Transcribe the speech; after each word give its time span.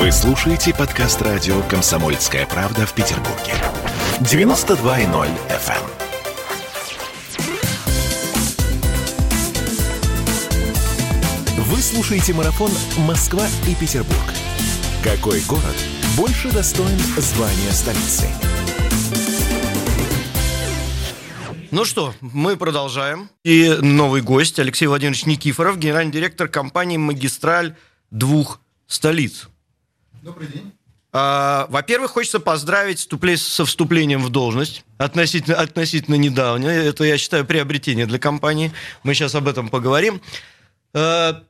Вы 0.00 0.10
слушаете 0.12 0.74
подкаст 0.74 1.20
радио 1.20 1.60
«Комсомольская 1.68 2.46
правда» 2.46 2.86
в 2.86 2.94
Петербурге. 2.94 3.52
92.0 4.20 5.28
FM. 5.50 5.76
эм. 11.58 11.64
Вы 11.64 11.82
слушаете 11.82 12.32
марафон 12.32 12.70
«Москва 13.06 13.46
и 13.68 13.74
Петербург». 13.74 14.24
Какой 15.04 15.42
город 15.42 15.76
больше 16.16 16.50
достоин 16.50 16.98
звания 17.18 17.70
столицы? 17.70 18.26
Ну 21.70 21.84
что, 21.84 22.14
мы 22.22 22.56
продолжаем. 22.56 23.28
И 23.44 23.76
новый 23.82 24.22
гость 24.22 24.58
Алексей 24.58 24.86
Владимирович 24.86 25.26
Никифоров, 25.26 25.76
генеральный 25.78 26.10
директор 26.10 26.48
компании 26.48 26.96
«Магистраль 26.96 27.76
двух 28.10 28.62
столиц». 28.86 29.50
Добрый 30.22 30.48
день. 30.48 30.72
А, 31.12 31.66
во-первых, 31.70 32.12
хочется 32.12 32.40
поздравить 32.40 33.08
со 33.40 33.64
вступлением 33.64 34.22
в 34.22 34.28
должность. 34.28 34.84
Относительно, 34.98 35.56
относительно 35.56 36.14
недавно. 36.14 36.66
Это, 36.66 37.04
я 37.04 37.18
считаю, 37.18 37.44
приобретение 37.44 38.06
для 38.06 38.18
компании. 38.18 38.72
Мы 39.02 39.14
сейчас 39.14 39.34
об 39.34 39.48
этом 39.48 39.68
поговорим. 39.68 40.20
А, 40.94 41.42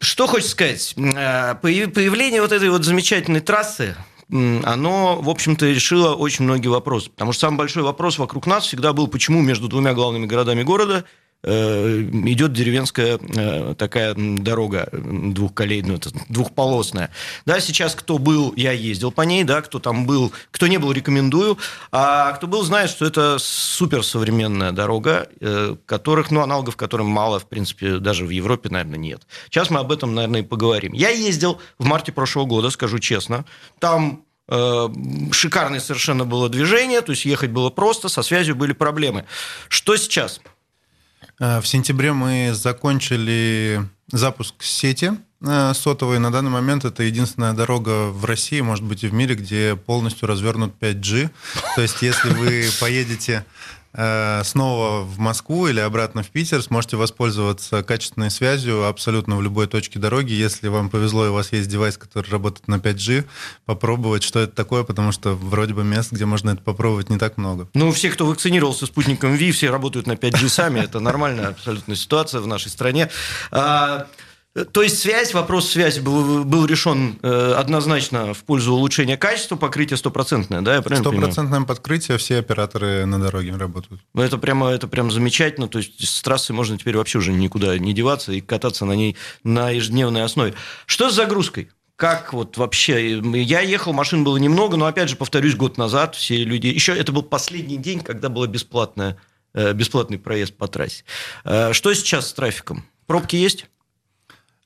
что 0.00 0.26
хочется 0.26 0.50
сказать? 0.52 0.94
А, 1.16 1.54
появ- 1.54 1.92
Появление 1.92 2.42
вот 2.42 2.52
этой 2.52 2.68
вот 2.70 2.84
замечательной 2.84 3.40
трассы, 3.40 3.96
оно, 4.30 5.20
в 5.22 5.30
общем-то, 5.30 5.64
решило 5.66 6.14
очень 6.14 6.44
многие 6.44 6.68
вопросы. 6.68 7.10
Потому 7.10 7.32
что 7.32 7.42
самый 7.46 7.56
большой 7.58 7.82
вопрос 7.82 8.18
вокруг 8.18 8.46
нас 8.46 8.66
всегда 8.66 8.92
был, 8.92 9.08
почему 9.08 9.40
между 9.40 9.68
двумя 9.68 9.94
главными 9.94 10.26
городами 10.26 10.62
города 10.64 11.04
идет 11.44 12.52
деревенская 12.52 13.18
э, 13.18 13.74
такая 13.78 14.14
дорога 14.16 14.88
двухколейная, 14.92 15.96
это 15.96 16.10
двухполосная. 16.28 17.10
Да, 17.46 17.60
сейчас 17.60 17.94
кто 17.94 18.18
был, 18.18 18.52
я 18.56 18.72
ездил 18.72 19.12
по 19.12 19.22
ней, 19.22 19.44
да, 19.44 19.62
кто 19.62 19.78
там 19.78 20.04
был, 20.04 20.32
кто 20.50 20.66
не 20.66 20.78
был, 20.78 20.90
рекомендую, 20.90 21.56
а 21.92 22.32
кто 22.32 22.48
был, 22.48 22.62
знает, 22.64 22.90
что 22.90 23.06
это 23.06 23.36
суперсовременная 23.38 24.72
дорога, 24.72 25.28
э, 25.40 25.76
которых, 25.86 26.32
ну, 26.32 26.40
аналогов 26.40 26.76
которым 26.76 27.06
мало, 27.06 27.38
в 27.38 27.48
принципе, 27.48 27.98
даже 27.98 28.24
в 28.26 28.30
Европе, 28.30 28.68
наверное, 28.70 28.98
нет. 28.98 29.26
Сейчас 29.46 29.70
мы 29.70 29.78
об 29.78 29.92
этом, 29.92 30.14
наверное, 30.14 30.40
и 30.40 30.44
поговорим. 30.44 30.92
Я 30.92 31.10
ездил 31.10 31.60
в 31.78 31.84
марте 31.84 32.10
прошлого 32.10 32.46
года, 32.46 32.70
скажу 32.70 32.98
честно, 32.98 33.44
там 33.78 34.24
э, 34.48 34.88
шикарное 35.30 35.78
совершенно 35.78 36.24
было 36.24 36.48
движение, 36.48 37.00
то 37.00 37.12
есть 37.12 37.24
ехать 37.24 37.50
было 37.50 37.70
просто, 37.70 38.08
со 38.08 38.22
связью 38.22 38.56
были 38.56 38.72
проблемы. 38.72 39.24
Что 39.68 39.96
сейчас? 39.96 40.40
Э, 41.40 41.60
В 41.60 41.66
сентябре 41.66 42.12
мы 42.12 42.52
закончили 42.54 43.82
запуск 44.10 44.62
сети 44.62 45.12
э, 45.40 45.72
сотовой. 45.74 46.18
На 46.18 46.30
данный 46.30 46.50
момент 46.50 46.84
это 46.84 47.02
единственная 47.02 47.52
дорога 47.52 48.08
в 48.10 48.24
России, 48.24 48.60
может 48.60 48.84
быть, 48.84 49.04
и 49.04 49.08
в 49.08 49.14
мире, 49.14 49.34
где 49.34 49.76
полностью 49.76 50.28
развернут 50.28 50.74
5G. 50.80 51.30
То 51.76 51.82
есть, 51.82 52.02
если 52.02 52.30
вы 52.30 52.66
поедете 52.80 53.44
снова 53.92 55.02
в 55.02 55.18
Москву 55.18 55.66
или 55.66 55.80
обратно 55.80 56.22
в 56.22 56.28
Питер, 56.28 56.62
сможете 56.62 56.96
воспользоваться 56.96 57.82
качественной 57.82 58.30
связью 58.30 58.86
абсолютно 58.86 59.36
в 59.36 59.42
любой 59.42 59.66
точке 59.66 59.98
дороги. 59.98 60.32
Если 60.32 60.68
вам 60.68 60.90
повезло 60.90 61.26
и 61.26 61.28
у 61.30 61.32
вас 61.32 61.52
есть 61.52 61.68
девайс, 61.68 61.96
который 61.96 62.30
работает 62.30 62.68
на 62.68 62.76
5G, 62.76 63.24
попробовать, 63.64 64.22
что 64.22 64.40
это 64.40 64.54
такое, 64.54 64.84
потому 64.84 65.10
что 65.12 65.34
вроде 65.34 65.74
бы 65.74 65.84
мест, 65.84 66.12
где 66.12 66.26
можно 66.26 66.50
это 66.50 66.62
попробовать, 66.62 67.08
не 67.10 67.18
так 67.18 67.38
много. 67.38 67.68
Ну, 67.74 67.90
все, 67.92 68.10
кто 68.10 68.26
вакцинировался 68.26 68.86
спутником 68.86 69.34
ВИ, 69.34 69.52
все 69.52 69.70
работают 69.70 70.06
на 70.06 70.12
5G 70.12 70.48
сами. 70.48 70.80
Это 70.80 71.00
нормальная 71.00 71.48
абсолютно 71.48 71.96
ситуация 71.96 72.40
в 72.40 72.46
нашей 72.46 72.70
стране. 72.70 73.10
А, 74.58 74.64
то 74.64 74.82
есть 74.82 74.98
связь, 74.98 75.34
вопрос 75.34 75.70
связи 75.70 76.00
был, 76.00 76.44
был 76.44 76.66
решен 76.66 77.18
э, 77.22 77.54
однозначно 77.56 78.34
в 78.34 78.44
пользу 78.44 78.74
улучшения 78.74 79.16
качества, 79.16 79.56
покрытие 79.56 79.96
стопроцентное, 79.96 80.60
да, 80.60 80.76
я 80.76 80.82
правильно? 80.82 81.10
Стопроцентное 81.10 81.60
подкрытие, 81.62 82.18
все 82.18 82.38
операторы 82.38 83.06
на 83.06 83.18
дороге 83.18 83.54
работают. 83.56 84.02
Ну, 84.14 84.22
Это 84.22 84.38
прямо, 84.38 84.68
это 84.70 84.88
прям 84.88 85.10
замечательно. 85.10 85.68
То 85.68 85.78
есть 85.78 86.06
с 86.06 86.22
трассы 86.22 86.52
можно 86.52 86.78
теперь 86.78 86.96
вообще 86.96 87.18
уже 87.18 87.32
никуда 87.32 87.78
не 87.78 87.92
деваться 87.92 88.32
и 88.32 88.40
кататься 88.40 88.84
на 88.84 88.92
ней 88.92 89.16
на 89.44 89.70
ежедневной 89.70 90.22
основе. 90.22 90.54
Что 90.86 91.10
с 91.10 91.14
загрузкой? 91.14 91.70
Как 91.96 92.32
вот 92.32 92.56
вообще? 92.56 93.18
Я 93.18 93.60
ехал, 93.60 93.92
машин 93.92 94.22
было 94.22 94.36
немного, 94.36 94.76
но 94.76 94.86
опять 94.86 95.08
же, 95.08 95.16
повторюсь, 95.16 95.56
год 95.56 95.78
назад 95.78 96.14
все 96.14 96.44
люди... 96.44 96.68
Еще 96.68 96.94
это 96.94 97.10
был 97.10 97.22
последний 97.22 97.76
день, 97.76 98.00
когда 98.00 98.28
был 98.28 98.46
бесплатный 98.46 99.14
бесплатный 99.54 100.18
проезд 100.18 100.56
по 100.56 100.68
трассе. 100.68 101.02
Э, 101.42 101.72
Что 101.72 101.92
сейчас 101.94 102.28
с 102.28 102.32
трафиком? 102.34 102.84
Пробки 103.06 103.34
есть? 103.34 103.66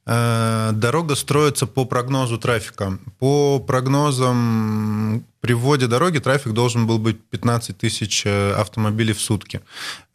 Э, 0.04 0.70
Дорога 0.72 1.14
строится 1.14 1.66
по 1.66 1.84
прогнозу 1.84 2.38
трафика. 2.38 2.98
По 3.18 3.60
прогнозам 3.60 5.24
при 5.40 5.54
вводе 5.54 5.86
дороги 5.86 6.18
трафик 6.18 6.52
должен 6.52 6.86
был 6.86 6.98
быть 6.98 7.20
15 7.30 7.78
тысяч 7.78 8.22
э, 8.24 8.52
автомобилей 8.54 9.12
в 9.12 9.20
сутки. 9.20 9.60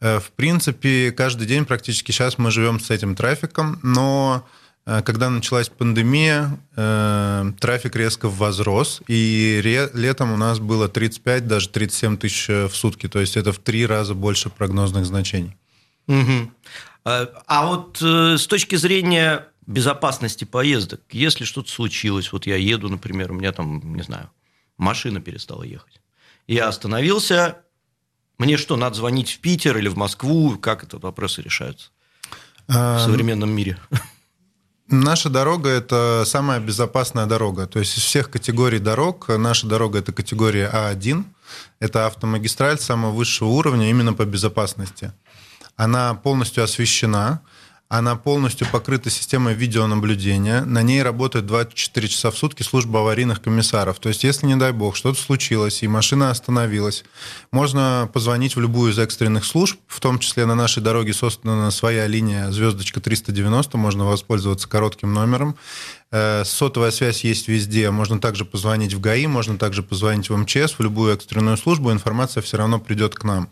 Э, 0.00 0.20
В 0.20 0.30
принципе, 0.32 1.10
каждый 1.12 1.46
день 1.46 1.64
практически 1.64 2.12
сейчас 2.12 2.38
мы 2.38 2.50
живем 2.50 2.80
с 2.80 2.90
этим 2.90 3.16
трафиком, 3.16 3.78
но 3.82 4.46
когда 5.04 5.28
началась 5.28 5.68
пандемия, 5.68 6.58
трафик 6.74 7.94
резко 7.94 8.26
возрос, 8.30 9.02
и 9.06 9.60
летом 9.92 10.32
у 10.32 10.38
нас 10.38 10.60
было 10.60 10.88
35, 10.88 11.46
даже 11.46 11.68
37 11.68 12.16
тысяч 12.16 12.48
в 12.48 12.70
сутки, 12.70 13.06
то 13.06 13.20
есть 13.20 13.36
это 13.36 13.52
в 13.52 13.58
три 13.58 13.84
раза 13.84 14.14
больше 14.14 14.48
прогнозных 14.48 15.04
значений. 15.04 15.58
Мгм. 16.06 16.54
А 17.04 17.66
вот 17.66 17.98
с 18.00 18.46
точки 18.46 18.76
зрения 18.76 19.48
безопасности 19.68 20.44
поездок, 20.44 21.00
если 21.10 21.44
что-то 21.44 21.70
случилось, 21.70 22.32
вот 22.32 22.46
я 22.46 22.56
еду, 22.56 22.88
например, 22.88 23.32
у 23.32 23.34
меня 23.34 23.52
там, 23.52 23.94
не 23.94 24.02
знаю, 24.02 24.30
машина 24.76 25.20
перестала 25.20 25.62
ехать, 25.62 26.00
я 26.46 26.68
остановился, 26.68 27.58
мне 28.38 28.56
что, 28.56 28.76
надо 28.76 28.96
звонить 28.96 29.30
в 29.30 29.38
Питер 29.38 29.78
или 29.78 29.88
в 29.88 29.96
Москву, 29.96 30.58
как 30.58 30.84
это 30.84 30.98
вопросы 30.98 31.42
решаются 31.42 31.90
в 31.90 31.98
Э, 32.68 32.98
современном 33.04 33.50
мире? 33.50 33.78
Наша 34.90 35.28
дорога– 35.28 35.68
это 35.70 36.22
самая 36.26 36.60
безопасная 36.60 37.26
дорога. 37.26 37.66
То 37.66 37.78
есть 37.78 37.98
из 37.98 38.02
всех 38.04 38.30
категорий 38.30 38.78
дорог 38.78 39.28
наша 39.28 39.66
дорога– 39.66 39.98
это 40.00 40.12
категория 40.12 40.70
А1. 40.72 41.24
Это 41.78 42.06
автомагистраль 42.06 42.78
самого 42.78 43.12
высшего 43.12 43.48
уровня 43.48 43.90
именно 43.90 44.14
по 44.14 44.24
безопасности. 44.24 45.12
Она 45.76 46.14
полностью 46.14 46.64
освещена, 46.64 47.42
она 47.88 48.16
полностью 48.16 48.66
покрыта 48.70 49.08
системой 49.08 49.54
видеонаблюдения. 49.54 50.62
На 50.64 50.82
ней 50.82 51.02
работает 51.02 51.46
24 51.46 52.08
часа 52.08 52.30
в 52.30 52.36
сутки 52.36 52.62
служба 52.62 53.00
аварийных 53.00 53.40
комиссаров. 53.40 53.98
То 53.98 54.10
есть, 54.10 54.24
если, 54.24 54.46
не 54.46 54.56
дай 54.56 54.72
бог, 54.72 54.94
что-то 54.94 55.18
случилось, 55.18 55.82
и 55.82 55.88
машина 55.88 56.30
остановилась, 56.30 57.04
можно 57.50 58.10
позвонить 58.12 58.56
в 58.56 58.60
любую 58.60 58.92
из 58.92 58.98
экстренных 58.98 59.46
служб, 59.46 59.78
в 59.86 60.00
том 60.00 60.18
числе 60.18 60.44
на 60.44 60.54
нашей 60.54 60.82
дороге 60.82 61.14
создана 61.14 61.70
своя 61.70 62.06
линия 62.06 62.50
звездочка 62.50 63.00
390, 63.00 63.78
можно 63.78 64.04
воспользоваться 64.04 64.68
коротким 64.68 65.14
номером. 65.14 65.56
Э, 66.10 66.42
Сотовая 66.44 66.90
связь 66.90 67.22
есть 67.24 67.48
везде. 67.48 67.90
Можно 67.90 68.18
также 68.18 68.44
позвонить 68.44 68.94
в 68.94 69.00
ГАИ, 69.00 69.26
можно 69.26 69.58
также 69.58 69.82
позвонить 69.82 70.30
в 70.30 70.36
МЧС, 70.36 70.78
в 70.78 70.80
любую 70.80 71.14
экстренную 71.14 71.56
службу, 71.56 71.92
информация 71.92 72.42
все 72.42 72.56
равно 72.56 72.78
придет 72.78 73.14
к 73.14 73.24
нам. 73.24 73.50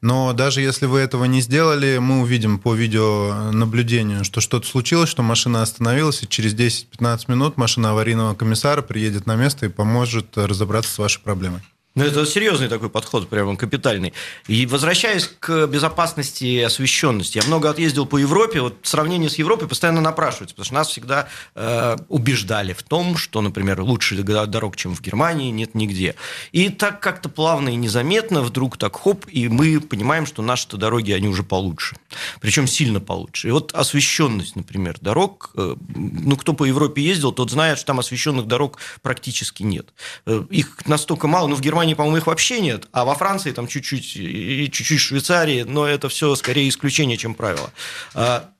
Но 0.00 0.32
даже 0.32 0.60
если 0.60 0.86
вы 0.86 1.00
этого 1.00 1.24
не 1.24 1.40
сделали, 1.40 1.98
мы 1.98 2.20
увидим 2.20 2.58
по 2.58 2.74
видеонаблюдению, 2.74 4.24
что 4.24 4.40
что-то 4.40 4.66
случилось, 4.66 5.08
что 5.08 5.22
машина 5.22 5.62
остановилась, 5.62 6.22
и 6.22 6.28
через 6.28 6.54
10-15 6.54 7.24
минут 7.28 7.56
машина 7.56 7.90
аварийного 7.90 8.34
комиссара 8.34 8.82
приедет 8.82 9.26
на 9.26 9.34
место 9.34 9.66
и 9.66 9.70
поможет 9.70 10.36
разобраться 10.36 10.92
с 10.92 10.98
вашей 10.98 11.20
проблемой. 11.20 11.62
Ну, 11.96 12.04
это 12.04 12.26
серьезный 12.26 12.68
такой 12.68 12.90
подход, 12.90 13.26
прямо 13.26 13.56
капитальный. 13.56 14.12
И 14.48 14.66
возвращаясь 14.66 15.30
к 15.40 15.66
безопасности 15.66 16.44
и 16.44 16.60
освещенности, 16.60 17.38
я 17.38 17.44
много 17.44 17.70
отъездил 17.70 18.04
по 18.04 18.18
Европе, 18.18 18.60
вот 18.60 18.76
сравнение 18.82 19.30
с 19.30 19.36
Европой 19.36 19.66
постоянно 19.66 20.02
напрашивается, 20.02 20.54
потому 20.54 20.66
что 20.66 20.74
нас 20.74 20.88
всегда 20.88 21.26
э, 21.54 21.96
убеждали 22.10 22.74
в 22.74 22.82
том, 22.82 23.16
что, 23.16 23.40
например, 23.40 23.80
лучше 23.80 24.14
дорог, 24.14 24.76
чем 24.76 24.94
в 24.94 25.00
Германии, 25.00 25.50
нет 25.50 25.74
нигде. 25.74 26.16
И 26.52 26.68
так 26.68 27.00
как-то 27.00 27.30
плавно 27.30 27.70
и 27.70 27.76
незаметно 27.76 28.42
вдруг 28.42 28.76
так 28.76 28.94
хоп, 28.94 29.24
и 29.30 29.48
мы 29.48 29.80
понимаем, 29.80 30.26
что 30.26 30.42
наши-то 30.42 30.76
дороги, 30.76 31.12
они 31.12 31.28
уже 31.28 31.44
получше. 31.44 31.96
Причем 32.42 32.66
сильно 32.66 33.00
получше. 33.00 33.48
И 33.48 33.50
вот 33.52 33.72
освещенность, 33.72 34.54
например, 34.54 34.98
дорог, 35.00 35.50
э, 35.54 35.74
ну, 35.94 36.36
кто 36.36 36.52
по 36.52 36.64
Европе 36.66 37.00
ездил, 37.00 37.32
тот 37.32 37.50
знает, 37.50 37.78
что 37.78 37.86
там 37.86 38.00
освещенных 38.00 38.46
дорог 38.46 38.76
практически 39.00 39.62
нет. 39.62 39.94
Э, 40.26 40.44
Их 40.50 40.86
настолько 40.86 41.26
мало, 41.26 41.46
ну, 41.46 41.56
в 41.56 41.62
Германии, 41.62 41.85
по-моему, 41.94 42.18
их 42.18 42.26
вообще 42.26 42.60
нет, 42.60 42.88
а 42.92 43.04
во 43.04 43.14
Франции 43.14 43.52
там 43.52 43.66
чуть-чуть, 43.66 44.16
и 44.16 44.70
чуть-чуть 44.72 45.00
в 45.00 45.02
Швейцарии, 45.02 45.62
но 45.62 45.86
это 45.86 46.08
все 46.08 46.34
скорее 46.34 46.68
исключение, 46.68 47.16
чем 47.16 47.34
правило. 47.34 47.72
А 48.14 48.50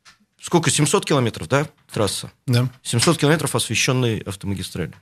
Сколько, 0.47 0.71
700 0.71 1.05
километров, 1.05 1.49
да, 1.49 1.67
трасса? 1.91 2.31
Да. 2.47 2.69
700 2.85 3.19
километров 3.19 3.57
освещенной 3.57 4.21
автомагистрали. 4.21 4.93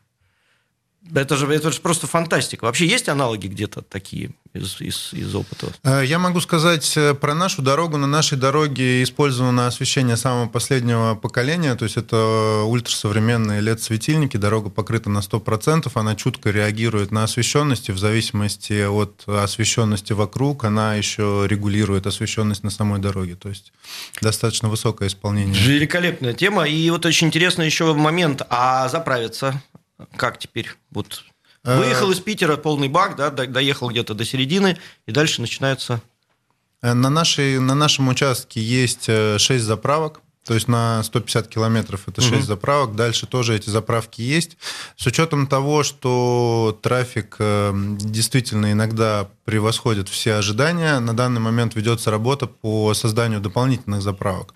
Это 1.12 1.37
же, 1.37 1.47
это 1.53 1.71
же 1.71 1.81
просто 1.81 2.06
фантастика. 2.06 2.65
Вообще 2.65 2.87
есть 2.87 3.09
аналоги 3.09 3.47
где-то 3.47 3.83
такие 3.83 4.31
из, 4.55 4.81
из, 4.81 5.12
из 5.12 5.35
опыта? 5.35 5.67
Э, 5.83 6.03
я 6.05 6.19
могу 6.19 6.41
сказать 6.41 6.97
э, 6.97 7.15
про 7.15 7.35
нашу 7.35 7.61
дорогу. 7.61 7.99
На 7.99 8.06
нашей 8.06 8.39
дороге 8.39 9.03
использовано 9.03 9.67
освещение 9.67 10.17
самого 10.17 10.49
последнего 10.49 11.15
поколения, 11.15 11.75
то 11.75 11.85
есть 11.85 11.99
это 11.99 12.62
ультрасовременные 12.65 13.61
LED-светильники, 13.61 14.39
дорога 14.39 14.71
покрыта 14.71 15.11
на 15.11 15.19
100%, 15.19 15.91
она 15.95 16.15
чутко 16.15 16.51
реагирует 16.51 17.11
на 17.11 17.25
освещенность, 17.25 17.91
и 17.91 17.93
в 17.93 17.99
зависимости 17.99 18.87
от 18.87 19.25
освещенности 19.27 20.15
вокруг 20.15 20.65
она 20.65 20.95
еще 20.95 21.47
регулирует 21.49 22.06
освещенность 22.06 22.65
на 22.65 22.71
самой 22.71 23.01
дороге, 23.01 23.35
то 23.35 23.51
есть 23.51 23.73
достаточно 24.23 24.69
высокое 24.69 25.09
исполнение. 25.09 25.61
Великолепная 25.62 26.33
тема, 26.33 26.67
и 26.67 26.89
вот 26.91 27.05
очень 27.05 27.27
интересный 27.27 27.67
еще 27.67 27.93
момент, 27.93 28.43
а 28.49 28.89
заправиться 28.89 29.62
как 30.17 30.38
теперь? 30.38 30.69
Вот 30.91 31.25
э, 31.64 31.79
выехал 31.79 32.11
из 32.11 32.20
Питера 32.20 32.56
полный 32.56 32.88
бак, 32.88 33.17
да, 33.17 33.31
доехал 33.31 33.91
где-то 33.91 34.14
до 34.14 34.25
середины, 34.25 34.79
и 35.06 35.12
дальше 35.12 35.41
начинается... 35.41 36.00
Э, 36.82 36.93
на, 36.94 37.11
нашей, 37.11 37.58
на 37.58 37.75
нашем 37.75 38.08
участке 38.08 38.61
есть 38.61 39.06
6 39.06 39.50
э, 39.50 39.58
заправок. 39.58 40.20
То 40.44 40.52
есть 40.52 40.69
на 40.69 41.02
150 41.02 41.49
километров 41.49 42.02
это 42.06 42.20
6 42.20 42.35
угу. 42.35 42.43
заправок. 42.43 42.94
Дальше 42.94 43.26
тоже 43.26 43.56
эти 43.56 43.70
заправки 43.70 44.20
есть. 44.20 44.58
С 44.94 45.06
учетом 45.06 45.46
того, 45.46 45.82
что 45.85 46.79
трафик 46.82 47.37
действительно 47.38 48.70
иногда 48.70 49.31
превосходит 49.46 50.11
все 50.11 50.35
ожидания, 50.35 51.00
на 51.00 51.17
данный 51.17 51.41
момент 51.41 51.76
ведется 51.76 52.11
работа 52.11 52.46
по 52.46 52.93
созданию 52.93 53.41
дополнительных 53.41 54.02
заправок. 54.02 54.55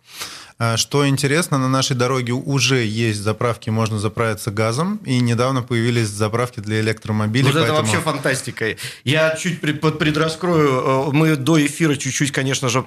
А, 0.61 0.77
что 0.77 1.07
интересно, 1.07 1.57
на 1.57 1.69
нашей 1.69 1.95
дороге 1.95 2.33
уже 2.33 2.85
есть 2.85 3.21
заправки, 3.21 3.71
можно 3.71 4.01
заправиться 4.01 4.51
газом, 4.51 4.97
и 5.05 5.21
недавно 5.21 5.63
появились 5.63 6.09
заправки 6.09 6.59
для 6.59 6.81
электромобилей. 6.81 7.45
Вот 7.45 7.55
поэтому... 7.55 7.79
это 7.79 7.87
вообще 7.87 8.03
фантастика. 8.03 8.77
Я 9.05 9.37
чуть 9.37 9.61
предраскрою, 9.61 11.11
э, 11.11 11.13
мы 11.13 11.37
до 11.37 11.65
эфира 11.65 11.95
чуть-чуть, 11.95 12.33
конечно 12.33 12.69
же, 12.69 12.85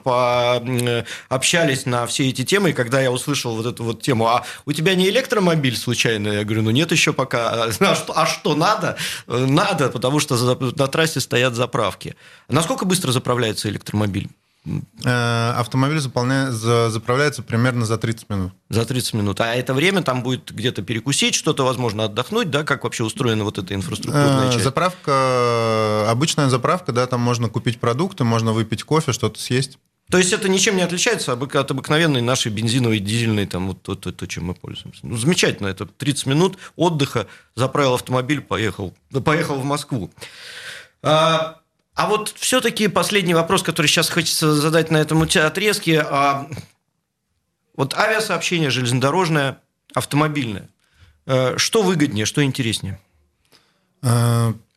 общались 1.30 1.86
на 1.86 2.06
все 2.08 2.28
эти 2.28 2.44
темы, 2.44 2.72
и 2.72 2.74
когда 2.74 3.00
я 3.00 3.10
услышал 3.10 3.56
вот 3.56 3.66
эту 3.66 3.86
вот 3.86 4.02
тему, 4.02 4.28
а 4.28 4.44
у 4.66 4.74
тебя 4.74 4.94
не 4.96 5.08
электромобиль 5.08 5.78
случайно? 5.78 6.28
Я 6.28 6.44
говорю, 6.44 6.64
ну 6.64 6.72
нет 6.72 6.92
еще 6.92 7.14
пока. 7.14 7.68
А 7.68 7.72
что, 7.96 8.20
а 8.20 8.26
что 8.26 8.54
надо? 8.54 8.98
Э, 9.28 9.46
надо, 9.48 9.88
потому 9.88 10.20
что 10.20 10.36
на 10.78 10.88
трассе 10.88 11.22
стоят 11.22 11.56
заправки. 11.56 12.18
Насколько 12.50 12.84
быстро 12.84 13.14
заправляется 13.14 13.70
электромобиль? 13.70 14.28
Э, 14.64 15.54
автомобиль 15.58 16.00
заполняет, 16.00 16.54
заправляется 16.54 17.42
примерно 17.42 17.86
за 17.86 17.98
30 17.98 18.30
минут. 18.30 18.54
За 18.70 18.86
30 18.86 19.14
минут. 19.16 19.42
А 19.42 19.56
это 19.56 19.74
время 19.74 20.04
там 20.04 20.22
будет 20.22 20.52
где-то 20.52 20.84
перекусить, 20.84 21.34
что-то, 21.34 21.66
возможно, 21.66 22.06
отдохнуть, 22.06 22.52
да? 22.52 22.64
Как 22.64 22.84
вообще 22.84 23.04
устроена 23.04 23.44
вот 23.44 23.58
эта 23.58 23.74
инфраструктурная 23.74 24.50
э, 24.50 24.52
часть? 24.52 24.64
Заправка, 24.64 26.10
обычная 26.10 26.50
заправка, 26.50 26.92
да, 26.92 27.08
там 27.08 27.22
можно 27.22 27.50
купить 27.50 27.80
продукты, 27.80 28.24
можно 28.24 28.54
выпить 28.54 28.84
кофе, 28.84 29.14
что-то 29.14 29.40
съесть. 29.40 29.80
То 30.12 30.18
есть 30.18 30.34
это 30.34 30.50
ничем 30.50 30.76
не 30.76 30.84
отличается 30.84 31.32
от 31.34 31.72
обыкновенной 31.72 32.22
нашей 32.22 32.52
бензиновой, 32.52 33.00
дизельной, 33.00 33.48
там, 33.48 33.70
вот 33.70 33.82
то, 33.82 33.96
то, 33.96 34.12
то, 34.12 34.28
чем 34.28 34.46
мы 34.46 34.54
пользуемся. 34.54 35.00
Ну, 35.04 35.16
замечательно, 35.16 35.68
это 35.68 35.86
30 35.86 36.26
минут 36.28 36.58
отдыха, 36.76 37.28
заправил 37.56 37.94
автомобиль, 37.94 38.42
поехал, 38.42 38.94
поехал 39.24 39.56
в 39.56 39.64
Москву. 39.64 40.12
А, 41.02 41.61
а 42.02 42.08
вот 42.08 42.34
все-таки 42.36 42.88
последний 42.88 43.36
вопрос, 43.36 43.62
который 43.62 43.86
сейчас 43.86 44.10
хочется 44.10 44.56
задать 44.56 44.90
на 44.90 44.98
этом 44.98 45.22
отрезке. 45.22 46.02
А, 46.02 46.50
вот 47.76 47.94
авиасообщение 47.94 48.72
железнодорожное, 48.72 49.62
автомобильное. 49.94 50.68
Э, 51.28 51.58
что 51.58 51.84
выгоднее, 51.84 52.26
что 52.26 52.44
интереснее? 52.44 53.00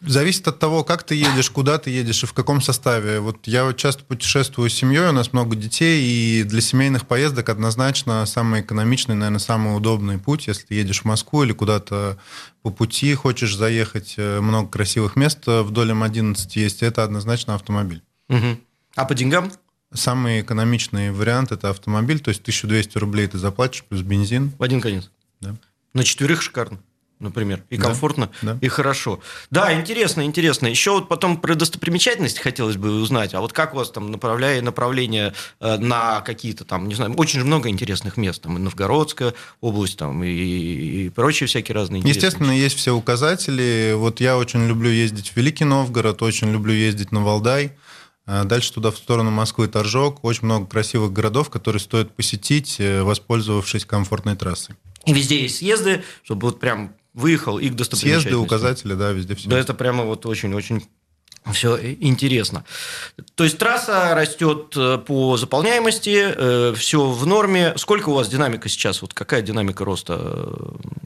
Э, 0.00 0.08
Зависит 0.08 0.46
от 0.49 0.58
того, 0.58 0.85
как 0.85 1.02
ты 1.02 1.14
едешь, 1.14 1.50
куда 1.50 1.79
ты 1.79 1.91
едешь 1.91 2.23
и 2.23 2.26
в 2.26 2.32
каком 2.32 2.61
составе. 2.61 3.20
Вот 3.20 3.46
я 3.46 3.64
вот 3.64 3.76
часто 3.76 4.05
путешествую 4.05 4.70
с 4.70 4.75
семьей, 4.75 5.08
у 5.08 5.12
нас 5.12 5.32
много 5.32 5.56
детей, 5.56 6.02
и 6.02 6.43
для 6.44 6.61
семейных 6.61 7.06
поездок 7.06 7.49
однозначно 7.49 8.25
самый 8.26 8.61
экономичный, 8.61 9.14
наверное, 9.14 9.38
самый 9.38 9.76
удобный 9.76 10.19
путь, 10.19 10.46
если 10.46 10.67
ты 10.67 10.75
едешь 10.75 11.02
в 11.02 11.05
Москву 11.05 11.44
или 11.44 11.52
куда-то 11.52 12.19
по 12.62 12.70
пути 12.70 13.14
хочешь 13.14 13.56
заехать, 13.56 14.14
э, 14.17 14.41
много 14.41 14.69
красивых 14.69 15.17
мест 15.17 15.41
вдоль 15.46 15.91
М11 15.93 16.37
есть, 16.55 16.82
это 16.82 17.05
однозначно 17.05 17.55
автомобиль. 17.55 18.02
Угу. 18.29 18.58
А 18.96 19.05
по 19.05 19.14
деньгам? 19.14 19.52
Самый 19.93 20.41
экономичный 20.41 21.12
вариант– 21.12 21.52
это 21.52 21.70
автомобиль, 21.70 22.19
то 22.19 22.31
есть 22.31 22.41
1200 22.43 22.99
рублей 22.99 23.29
ты 23.29 23.38
заплатишь 23.38 23.85
плюс 23.85 24.02
бензин. 24.02 24.50
В 24.58 24.62
один 24.62 24.81
конец? 24.81 25.11
Да. 25.41 25.55
На 25.93 26.02
четверых 26.02 26.43
шикарно 26.43 26.81
например, 27.24 27.64
и 27.70 27.76
да, 27.76 27.84
комфортно, 27.84 28.30
да. 28.42 28.56
и 28.60 28.68
хорошо. 28.68 29.20
Да, 29.50 29.72
интересно, 29.72 30.24
интересно. 30.24 30.68
Еще 30.68 30.92
вот 30.92 31.08
потом 31.08 31.38
про 31.38 31.54
достопримечательности 31.54 32.40
хотелось 32.40 32.76
бы 32.76 33.00
узнать. 33.00 33.34
А 33.34 33.40
вот 33.40 33.52
как 33.52 33.74
у 33.74 33.78
вас 33.78 33.90
там 33.90 34.10
направляя 34.10 34.62
направление 34.62 35.34
э, 35.60 35.78
на 35.78 36.20
какие-то 36.20 36.64
там, 36.64 36.86
не 36.88 36.94
знаю, 36.94 37.14
очень 37.14 37.42
много 37.42 37.68
интересных 37.68 38.16
мест, 38.16 38.42
там 38.42 38.56
и 38.56 38.60
Новгородская 38.60 39.34
область, 39.60 39.98
там 39.98 40.22
и, 40.22 40.28
и 40.28 41.08
прочие 41.10 41.48
всякие 41.48 41.74
разные. 41.74 42.02
Естественно, 42.04 42.52
есть 42.52 42.76
все 42.76 42.94
указатели. 42.94 43.94
Вот 43.96 44.20
я 44.20 44.38
очень 44.38 44.66
люблю 44.68 44.90
ездить 44.90 45.30
в 45.30 45.36
Великий 45.36 45.64
Новгород, 45.64 46.22
очень 46.22 46.52
люблю 46.52 46.72
ездить 46.72 47.10
на 47.10 47.24
Валдай. 47.24 47.72
А 48.26 48.44
дальше 48.44 48.72
туда, 48.72 48.90
в 48.90 48.96
сторону 48.96 49.30
Москвы, 49.30 49.68
Торжок. 49.68 50.24
Очень 50.24 50.46
много 50.46 50.66
красивых 50.66 51.12
городов, 51.12 51.50
которые 51.50 51.80
стоит 51.80 52.14
посетить, 52.14 52.76
э, 52.78 53.02
воспользовавшись 53.02 53.84
комфортной 53.84 54.34
трассой. 54.34 54.76
И 55.04 55.12
везде 55.12 55.42
есть 55.42 55.58
съезды, 55.58 56.02
чтобы 56.22 56.48
вот 56.48 56.58
прям 56.60 56.94
выехал 57.14 57.58
и 57.58 57.69
к 57.70 57.75
достопримечательности. 57.75 58.28
Съезды, 58.28 58.44
указатели, 58.44 58.94
да, 58.94 59.12
везде 59.12 59.34
все. 59.34 59.49
Да, 59.49 59.58
это 59.58 59.72
прямо 59.72 60.05
вот 60.05 60.26
очень-очень 60.26 60.84
все 61.52 61.78
интересно. 62.00 62.64
То 63.34 63.44
есть 63.44 63.58
трасса 63.58 64.14
растет 64.14 64.75
э, 64.76 64.99
по 64.99 65.37
заполняемости, 65.37 66.34
э, 66.34 66.75
все 66.75 67.11
в 67.11 67.26
норме. 67.26 67.75
Сколько 67.76 68.08
у 68.08 68.14
вас 68.14 68.28
динамика 68.28 68.69
сейчас? 68.69 69.02
Вот 69.02 69.12
какая 69.12 69.43
динамика 69.43 69.84
роста 69.84 70.19
э, 70.19 71.03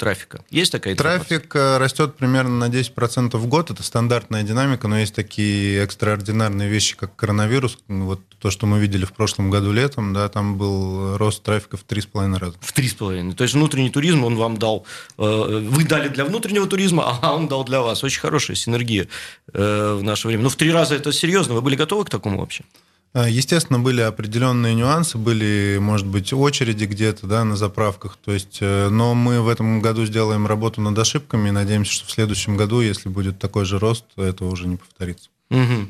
трафика? 0.00 0.42
Есть 0.50 0.72
такая 0.72 0.94
информация? 0.94 1.38
Трафик 1.38 1.54
э, 1.54 1.78
растет 1.78 2.16
примерно 2.16 2.68
на 2.68 2.72
10% 2.72 3.36
в 3.36 3.46
год. 3.46 3.70
Это 3.70 3.82
стандартная 3.82 4.42
динамика, 4.42 4.88
но 4.88 4.98
есть 4.98 5.14
такие 5.14 5.84
экстраординарные 5.84 6.68
вещи, 6.68 6.96
как 6.96 7.14
коронавирус. 7.14 7.78
Вот 7.86 8.20
то, 8.40 8.50
что 8.50 8.66
мы 8.66 8.80
видели 8.80 9.04
в 9.04 9.12
прошлом 9.12 9.50
году 9.50 9.70
летом, 9.70 10.12
да, 10.12 10.28
там 10.28 10.56
был 10.56 11.16
рост 11.18 11.42
трафика 11.42 11.76
в 11.76 11.84
3,5 11.86 12.38
раза. 12.38 12.56
В 12.60 12.74
3,5. 12.74 13.34
То 13.34 13.44
есть 13.44 13.54
внутренний 13.54 13.90
туризм 13.90 14.24
он 14.24 14.36
вам 14.36 14.56
дал, 14.56 14.86
э, 15.18 15.66
вы 15.68 15.84
дали 15.84 16.08
для 16.08 16.24
внутреннего 16.24 16.66
туризма, 16.66 17.18
а 17.22 17.34
он 17.34 17.46
дал 17.46 17.64
для 17.64 17.80
вас. 17.80 18.02
Очень 18.02 18.20
хорошая 18.20 18.56
синергия 18.56 19.06
э, 19.52 19.98
в 20.00 20.02
наше 20.02 20.26
время. 20.26 20.42
Но 20.42 20.48
в 20.48 20.56
три 20.56 20.72
раза 20.72 20.94
это 20.94 21.12
серьезно. 21.12 21.54
Вы 21.54 21.60
были 21.60 21.76
готовы 21.76 22.04
к 22.04 22.10
такому 22.10 22.40
вообще? 22.40 22.64
А, 23.12 23.28
естественно, 23.28 23.80
были 23.80 24.00
определенные 24.02 24.74
нюансы, 24.74 25.18
были, 25.18 25.78
может 25.80 26.06
быть, 26.06 26.32
очереди 26.32 26.84
где-то 26.84 27.26
да, 27.26 27.44
на 27.44 27.56
заправках. 27.56 28.16
То 28.24 28.32
есть, 28.32 28.58
э, 28.60 28.88
но 28.88 29.14
мы 29.14 29.40
в 29.40 29.48
этом 29.48 29.80
году 29.80 30.06
сделаем 30.06 30.46
работу 30.46 30.80
над 30.80 30.96
ошибками 30.96 31.48
и 31.48 31.52
надеемся, 31.52 31.92
что 31.92 32.06
в 32.06 32.10
следующем 32.12 32.56
году, 32.56 32.80
если 32.80 33.08
будет 33.08 33.38
такой 33.38 33.64
же 33.64 33.80
рост, 33.80 34.04
то 34.14 34.22
это 34.22 34.44
уже 34.44 34.68
не 34.68 34.76
повторится. 34.76 35.28
Угу. 35.50 35.88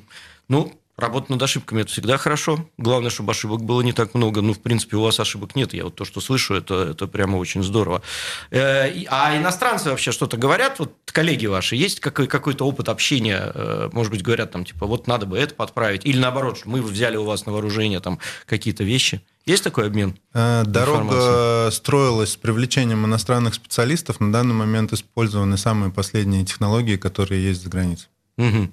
Ну, 0.48 0.72
Работа 1.00 1.32
над 1.32 1.42
ошибками– 1.42 1.80
это 1.82 1.90
всегда 1.90 2.18
хорошо. 2.18 2.68
Главное, 2.76 3.10
чтобы 3.10 3.32
ошибок 3.32 3.62
было 3.64 3.80
не 3.80 3.92
так 3.92 4.14
много. 4.14 4.42
Ну, 4.42 4.52
в 4.52 4.60
принципе, 4.60 4.96
у 4.96 5.02
вас 5.02 5.18
ошибок 5.18 5.56
нет. 5.56 5.72
Я 5.72 5.84
вот 5.84 5.96
то, 5.96 6.04
что 6.04 6.20
слышу, 6.20 6.54
это, 6.54 6.90
это 6.90 7.06
прямо 7.06 7.36
очень 7.36 7.62
здорово. 7.62 8.02
Э, 8.50 9.04
а 9.08 9.36
иностранцы 9.36 9.90
вообще 9.90 10.12
что-то 10.12 10.36
говорят? 10.36 10.78
Вот 10.78 10.92
коллеги 11.06 11.46
ваши, 11.46 11.76
есть 11.76 12.00
какой- 12.00 12.26
какой-то 12.26 12.66
опыт 12.66 12.88
общения? 12.88 13.50
Э, 13.54 13.88
может 13.92 14.12
быть, 14.12 14.22
говорят 14.22 14.50
там, 14.50 14.64
типа, 14.64 14.86
вот 14.86 15.06
надо 15.06 15.26
бы 15.26 15.38
это 15.38 15.54
подправить. 15.54 16.04
Или 16.04 16.18
наоборот, 16.18 16.62
мы 16.64 16.82
взяли 16.82 17.16
у 17.16 17.24
вас 17.24 17.46
на 17.46 17.52
вооружение 17.52 18.00
там 18.00 18.18
какие-то 18.46 18.84
вещи. 18.84 19.22
Есть 19.46 19.64
такой 19.64 19.86
обмен? 19.86 20.18
Э, 20.34 20.64
дорога 20.66 21.70
строилась 21.72 22.32
с 22.32 22.36
привлечением 22.36 23.06
иностранных 23.06 23.54
специалистов. 23.54 24.20
На 24.20 24.30
данный 24.32 24.54
момент 24.54 24.92
использованы 24.92 25.56
самые 25.56 25.90
последние 25.90 26.44
технологии, 26.44 26.96
которые 26.96 27.42
есть 27.42 27.62
за 27.62 27.70
границей. 27.70 28.08
Угу. 28.36 28.70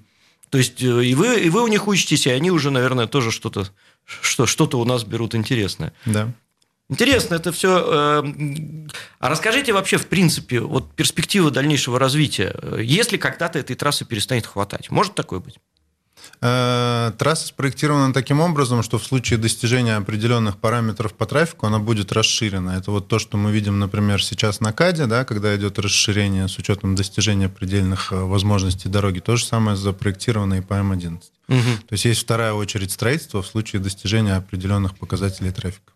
То 0.50 0.58
есть 0.58 0.82
э, 0.82 1.06
и 1.06 1.14
вы, 1.16 1.40
и 1.42 1.50
вы 1.50 1.64
у 1.64 1.68
них 1.68 1.88
учитесь, 1.88 2.28
и 2.28 2.30
они 2.30 2.52
уже, 2.52 2.72
наверное, 2.72 3.08
тоже 3.08 3.32
что-то 3.32 3.68
что, 4.06 4.46
что-то 4.46 4.80
у 4.80 4.86
нас 4.86 5.04
берут 5.04 5.36
интересное. 5.36 5.94
Да. 6.06 6.32
Интересно 6.90 7.36
это 7.36 7.52
все. 7.52 8.24
Э, 8.24 8.24
а 9.20 9.30
расскажите 9.30 9.74
вообще, 9.74 9.98
в 9.98 10.08
принципе, 10.08 10.62
вот 10.62 10.94
перспективы 10.96 11.52
дальнейшего 11.52 12.00
развития. 12.00 12.56
Если 12.82 13.18
когда-то 13.18 13.60
этой 13.60 13.76
трассы 13.76 14.06
перестанет 14.06 14.46
хватать, 14.46 14.90
может 14.90 15.16
такое 15.16 15.40
быть? 15.40 15.58
Э, 16.40 17.12
трасса 17.18 17.48
спроектирована 17.48 18.14
таким 18.14 18.42
образом, 18.42 18.84
что 18.84 19.00
в 19.00 19.04
случае 19.04 19.40
достижения 19.40 19.96
определенных 19.96 20.58
параметров 20.58 21.14
по 21.14 21.26
трафику 21.26 21.66
она 21.66 21.80
будет 21.80 22.12
расширена. 22.12 22.78
Это 22.78 22.92
вот 22.92 23.08
то, 23.08 23.18
что 23.18 23.38
мы 23.38 23.52
видим, 23.52 23.80
например, 23.80 24.24
сейчас 24.24 24.60
на 24.60 24.72
КАДе, 24.72 25.08
да, 25.08 25.26
когда 25.26 25.56
идет 25.56 25.80
расширение 25.80 26.48
с 26.48 26.58
учетом 26.60 26.96
достижения 26.96 27.50
предельных 27.50 28.12
э, 28.12 28.16
возможностей 28.16 28.88
дороги. 28.88 29.20
То 29.20 29.36
же 29.36 29.46
самое 29.46 29.76
запроектировано 29.76 30.56
и 30.56 30.62
по 30.62 30.74
М11. 30.74 31.22
Угу. 31.50 31.58
То 31.58 31.94
есть 31.94 32.06
есть 32.06 32.22
вторая 32.22 32.54
очередь 32.54 32.92
строительства 32.92 33.42
в 33.42 33.48
случае 33.48 33.82
достижения 33.82 34.36
определенных 34.36 34.96
показателей 34.96 35.52
трафика. 35.52 35.94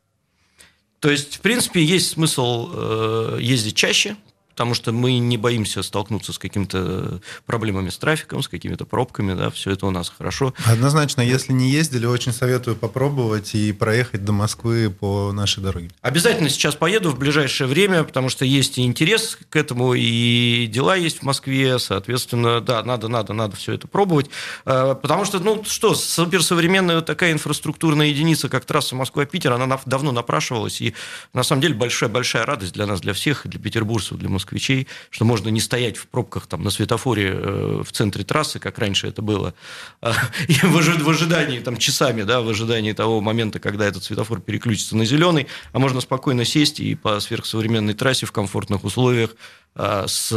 То 0.99 1.09
есть, 1.09 1.37
в 1.37 1.41
принципе, 1.41 1.83
есть 1.83 2.11
смысл 2.11 2.69
э, 2.73 3.37
ездить 3.41 3.75
чаще, 3.75 4.15
потому 4.51 4.73
что 4.73 4.91
мы 4.91 5.17
не 5.17 5.37
боимся 5.37 5.83
столкнуться 5.83 6.33
с 6.33 6.37
какими-то 6.37 7.19
проблемами 7.45 7.89
с 7.89 7.97
трафиком, 7.97 8.43
с 8.43 8.47
какими-то 8.47 8.85
пробками, 8.85 9.33
да, 9.33 9.49
все 9.49 9.71
это 9.71 9.85
у 9.85 9.91
нас 9.91 10.11
хорошо. 10.15 10.53
Однозначно, 10.65 11.21
если 11.21 11.53
не 11.53 11.69
ездили, 11.71 12.05
очень 12.05 12.33
советую 12.33 12.75
попробовать 12.75 13.55
и 13.55 13.71
проехать 13.71 14.23
до 14.23 14.31
Москвы 14.31 14.89
по 14.89 15.31
нашей 15.31 15.63
дороге. 15.63 15.89
Обязательно 16.01 16.49
сейчас 16.49 16.75
поеду 16.75 17.11
в 17.11 17.19
ближайшее 17.19 17.67
время, 17.67 18.03
потому 18.03 18.29
что 18.29 18.45
есть 18.45 18.77
и 18.77 18.85
интерес 18.85 19.37
к 19.49 19.55
этому, 19.55 19.93
и 19.93 20.67
дела 20.67 20.95
есть 20.95 21.19
в 21.19 21.23
Москве, 21.23 21.79
соответственно, 21.79 22.61
да, 22.61 22.83
надо, 22.83 23.07
надо, 23.07 23.33
надо 23.33 23.55
все 23.55 23.73
это 23.73 23.87
пробовать, 23.87 24.29
э, 24.65 24.95
потому 25.01 25.25
что, 25.25 25.39
ну 25.39 25.63
что, 25.65 25.95
суперсовременная 25.95 27.01
такая 27.01 27.31
инфраструктурная 27.31 28.07
единица, 28.07 28.49
как 28.49 28.65
трасса 28.65 28.95
Москва-Питер, 28.95 29.53
она 29.53 29.79
давно 29.85 30.11
напрашивалась, 30.11 30.81
и 30.81 30.93
на 31.33 31.43
самом 31.43 31.61
деле 31.61 31.75
большая-большая 31.75 32.45
радость 32.45 32.73
для 32.73 32.85
нас, 32.85 33.01
для 33.01 33.13
всех, 33.13 33.47
для 33.47 33.59
петербуржцев, 33.59 34.17
для 34.17 34.29
москвичей, 34.41 34.87
что 35.09 35.25
можно 35.25 35.49
не 35.49 35.59
стоять 35.59 35.97
в 35.97 36.07
пробках 36.07 36.47
там, 36.47 36.63
на 36.63 36.71
светофоре 36.71 37.31
э, 37.33 37.83
в 37.85 37.91
центре 37.91 38.23
трассы, 38.23 38.59
как 38.59 38.79
раньше 38.79 39.07
это 39.07 39.21
было, 39.21 39.53
а, 40.01 40.13
и 40.47 40.53
в 40.53 41.09
ожидании 41.09 41.59
там, 41.59 41.77
часами, 41.77 42.23
да, 42.23 42.41
в 42.41 42.49
ожидании 42.49 42.93
того 42.93 43.21
момента, 43.21 43.59
когда 43.59 43.85
этот 43.85 44.03
светофор 44.03 44.41
переключится 44.41 44.97
на 44.97 45.05
зеленый, 45.05 45.47
а 45.73 45.79
можно 45.79 46.01
спокойно 46.01 46.45
сесть 46.45 46.79
и 46.79 46.95
по 46.95 47.19
сверхсовременной 47.19 47.93
трассе 47.93 48.25
в 48.25 48.31
комфортных 48.31 48.83
условиях 48.83 49.35
а, 49.75 50.07
с 50.07 50.29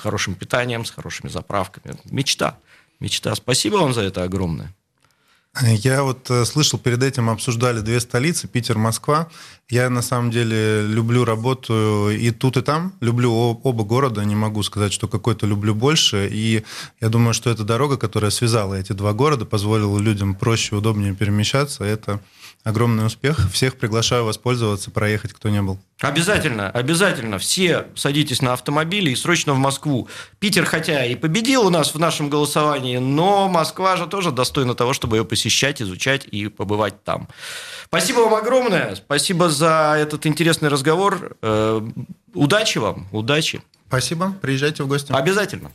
хорошим 0.00 0.34
питанием, 0.34 0.84
с 0.84 0.90
хорошими 0.90 1.28
заправками. 1.28 1.96
Мечта. 2.04 2.58
Мечта. 3.00 3.34
Спасибо 3.34 3.76
вам 3.76 3.92
за 3.92 4.02
это 4.02 4.22
огромное. 4.22 4.72
Я 5.60 6.02
вот 6.02 6.30
э, 6.30 6.46
слышал, 6.46 6.78
перед 6.78 7.02
этим 7.02 7.28
обсуждали 7.28 7.80
две 7.80 8.00
столицы, 8.00 8.48
Питер, 8.48 8.78
Москва. 8.78 9.28
Я 9.68 9.90
на 9.90 10.00
самом 10.00 10.30
деле 10.30 10.86
люблю 10.86 11.26
работу 11.26 12.08
и 12.08 12.30
тут, 12.30 12.56
и 12.56 12.62
там. 12.62 12.94
Люблю 13.00 13.34
оба 13.34 13.84
города, 13.84 14.24
не 14.24 14.34
могу 14.34 14.62
сказать, 14.62 14.94
что 14.94 15.08
какой-то 15.08 15.46
люблю 15.46 15.74
больше. 15.74 16.26
И 16.32 16.64
я 17.02 17.08
думаю, 17.10 17.34
что 17.34 17.50
эта 17.50 17.64
дорога, 17.64 17.98
которая 17.98 18.30
связала 18.30 18.76
эти 18.76 18.92
два 18.92 19.12
города, 19.12 19.44
позволила 19.44 19.98
людям 19.98 20.34
проще, 20.34 20.74
удобнее 20.74 21.14
перемещаться. 21.14 21.84
Это 21.84 22.20
огромный 22.64 23.04
успех. 23.04 23.50
Всех 23.52 23.76
приглашаю 23.76 24.24
воспользоваться, 24.24 24.90
проехать, 24.90 25.34
кто 25.34 25.50
не 25.50 25.60
был. 25.60 25.78
Обязательно, 26.02 26.68
обязательно. 26.68 27.38
Все 27.38 27.86
садитесь 27.94 28.42
на 28.42 28.54
автомобили 28.54 29.10
и 29.10 29.16
срочно 29.16 29.54
в 29.54 29.58
Москву. 29.58 30.08
Питер, 30.40 30.64
хотя 30.64 31.04
и 31.04 31.14
победил 31.14 31.66
у 31.66 31.70
нас 31.70 31.94
в 31.94 31.98
нашем 31.98 32.28
голосовании, 32.28 32.96
но 32.96 33.48
Москва 33.48 33.96
же 33.96 34.06
тоже 34.06 34.32
достойна 34.32 34.74
того, 34.74 34.94
чтобы 34.94 35.16
ее 35.16 35.24
посещать, 35.24 35.80
изучать 35.80 36.26
и 36.26 36.48
побывать 36.48 37.04
там. 37.04 37.28
Спасибо 37.86 38.20
вам 38.20 38.34
огромное. 38.34 38.96
Спасибо 38.96 39.48
за 39.48 39.94
этот 39.96 40.26
интересный 40.26 40.68
разговор. 40.68 41.36
Э, 41.40 41.80
удачи 42.34 42.78
вам, 42.78 43.06
удачи. 43.12 43.62
Спасибо. 43.86 44.34
Приезжайте 44.42 44.82
в 44.82 44.88
гости. 44.88 45.12
Обязательно. 45.12 45.70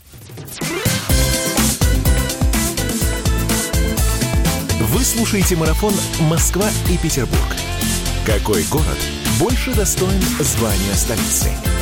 Вы 4.82 5.04
слушаете 5.04 5.56
марафон 5.56 5.94
«Москва 6.22 6.70
и 6.90 6.98
Петербург». 6.98 7.56
Какой 8.26 8.64
город 8.64 8.98
больше 9.40 9.74
достоин 9.74 10.22
звания 10.40 10.94
столицы? 10.94 11.77